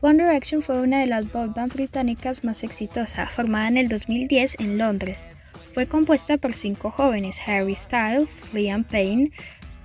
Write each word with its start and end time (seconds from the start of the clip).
One 0.00 0.22
Direction 0.22 0.62
fue 0.62 0.80
una 0.80 1.00
de 1.00 1.06
las 1.06 1.32
boy 1.32 1.48
bands 1.48 1.74
británicas 1.74 2.44
más 2.44 2.62
exitosas, 2.62 3.32
formada 3.32 3.66
en 3.66 3.76
el 3.76 3.88
2010 3.88 4.60
en 4.60 4.78
Londres. 4.78 5.24
Fue 5.72 5.86
compuesta 5.86 6.38
por 6.38 6.52
cinco 6.52 6.92
jóvenes, 6.92 7.36
Harry 7.44 7.74
Styles, 7.74 8.44
Liam 8.52 8.84
Payne, 8.84 9.32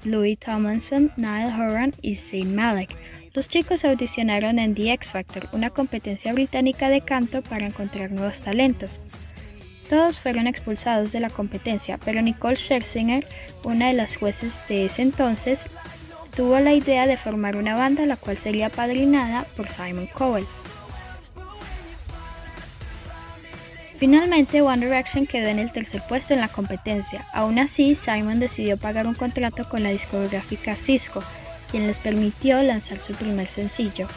Louis 0.04 0.38
Tomlinson, 0.38 1.12
Niall 1.18 1.60
Horan 1.60 1.96
y 2.04 2.16
Zayn 2.16 2.54
Malik. 2.54 2.96
Los 3.34 3.48
chicos 3.48 3.84
audicionaron 3.86 4.60
en 4.60 4.76
The 4.76 4.94
X 4.94 5.10
Factor, 5.10 5.50
una 5.52 5.72
competencia 5.72 6.32
británica 6.32 6.90
de 6.90 7.02
canto 7.02 7.42
para 7.42 7.66
encontrar 7.66 8.12
nuevos 8.12 8.40
talentos. 8.42 9.02
Todos 9.90 10.20
fueron 10.20 10.46
expulsados 10.46 11.12
de 11.12 11.22
la 11.22 11.32
competencia, 11.32 11.98
pero 11.98 12.22
Nicole 12.22 12.56
Scherzinger, 12.56 13.26
una 13.64 13.88
de 13.88 13.94
las 13.94 14.16
jueces 14.16 14.60
de 14.70 14.86
ese 14.86 15.02
entonces, 15.02 15.66
tuvo 16.36 16.60
la 16.60 16.74
idea 16.74 17.08
de 17.08 17.18
formar 17.18 17.56
una 17.56 17.76
banda 17.76 18.06
la 18.06 18.18
cual 18.18 18.38
sería 18.38 18.70
padrinada 18.70 19.46
por 19.56 19.70
Simon 19.70 20.08
Cowell. 20.08 20.46
Finalmente, 23.98 24.62
One 24.62 24.86
Direction 24.86 25.26
quedó 25.28 25.48
en 25.48 25.60
el 25.60 25.72
tercer 25.72 26.04
puesto 26.10 26.34
en 26.34 26.42
la 26.42 26.50
competencia. 26.50 27.26
Aún 27.34 27.58
así, 27.58 27.96
Simon 27.96 28.40
decidió 28.40 28.76
pagar 28.76 29.08
un 29.08 29.14
contrato 29.14 29.70
con 29.70 29.82
la 29.82 29.92
discográfica 29.92 30.76
Cisco, 30.76 31.24
quien 31.72 31.88
les 31.88 32.00
permitió 32.00 32.62
lanzar 32.64 33.00
su 33.00 33.14
primer 33.14 33.48
sencillo. 33.48 34.08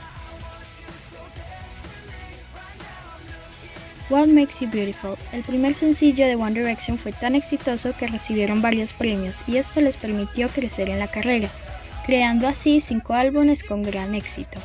What 4.09 4.28
Makes 4.28 4.61
You 4.61 4.70
Beautiful, 4.70 5.17
el 5.33 5.42
primer 5.42 5.75
sencillo 5.75 6.27
de 6.27 6.37
One 6.37 6.59
Direction 6.59 6.97
fue 6.97 7.12
tan 7.12 7.34
exitoso 7.34 7.92
que 7.97 8.06
recibieron 8.06 8.62
varios 8.62 8.92
premios 8.92 9.42
y 9.47 9.56
esto 9.56 9.81
les 9.81 9.97
permitió 9.97 10.48
crecer 10.48 10.89
en 10.89 11.00
la 11.00 11.09
carrera 11.09 11.48
creando 12.07 12.47
así 12.47 12.81
cinco 12.81 13.15
álbumes 13.15 13.65
con 13.65 13.83
gran 13.83 14.15
éxito. 14.15 14.61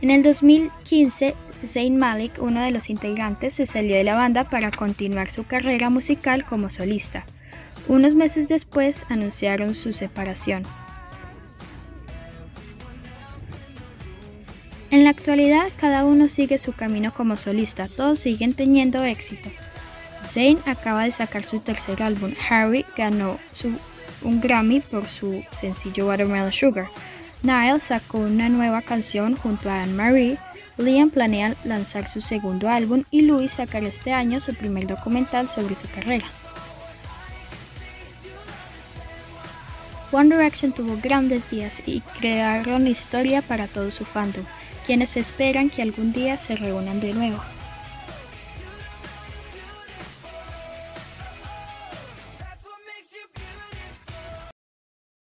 En 0.00 0.10
el 0.10 0.22
2015, 0.22 1.34
Zayn 1.66 1.96
Malik, 1.96 2.34
uno 2.38 2.60
de 2.60 2.70
los 2.70 2.90
integrantes, 2.90 3.54
se 3.54 3.66
salió 3.66 3.96
de 3.96 4.04
la 4.04 4.14
banda 4.14 4.44
para 4.44 4.70
continuar 4.70 5.30
su 5.30 5.44
carrera 5.44 5.90
musical 5.90 6.44
como 6.44 6.70
solista. 6.70 7.24
Unos 7.88 8.14
meses 8.14 8.46
después 8.46 9.02
anunciaron 9.08 9.74
su 9.74 9.92
separación. 9.92 10.62
En 14.90 15.04
la 15.04 15.10
actualidad, 15.10 15.68
cada 15.80 16.04
uno 16.04 16.28
sigue 16.28 16.58
su 16.58 16.72
camino 16.72 17.12
como 17.12 17.36
solista, 17.36 17.88
todos 17.88 18.20
siguen 18.20 18.52
teniendo 18.54 19.02
éxito. 19.02 19.50
Zayn 20.34 20.58
acaba 20.66 21.04
de 21.04 21.12
sacar 21.12 21.44
su 21.44 21.60
tercer 21.60 22.02
álbum. 22.02 22.32
Harry 22.50 22.84
ganó 22.96 23.38
un 24.22 24.40
Grammy 24.40 24.80
por 24.80 25.06
su 25.08 25.44
sencillo 25.52 26.08
Watermelon 26.08 26.52
Sugar. 26.52 26.88
Niall 27.44 27.80
sacó 27.80 28.18
una 28.18 28.48
nueva 28.48 28.82
canción 28.82 29.36
junto 29.36 29.70
a 29.70 29.82
Anne-Marie. 29.82 30.38
Liam 30.76 31.10
planea 31.10 31.54
lanzar 31.62 32.08
su 32.08 32.20
segundo 32.20 32.68
álbum 32.68 33.04
y 33.12 33.22
Louis 33.22 33.52
sacará 33.52 33.86
este 33.86 34.12
año 34.12 34.40
su 34.40 34.52
primer 34.54 34.88
documental 34.88 35.48
sobre 35.48 35.76
su 35.76 35.88
carrera. 35.94 36.26
One 40.10 40.34
Direction 40.34 40.72
tuvo 40.72 40.98
grandes 41.00 41.48
días 41.48 41.74
y 41.86 42.00
crearon 42.18 42.88
historia 42.88 43.40
para 43.40 43.68
todo 43.68 43.92
su 43.92 44.04
fandom, 44.04 44.44
quienes 44.84 45.16
esperan 45.16 45.70
que 45.70 45.82
algún 45.82 46.12
día 46.12 46.38
se 46.38 46.56
reúnan 46.56 47.00
de 47.00 47.14
nuevo. 47.14 47.53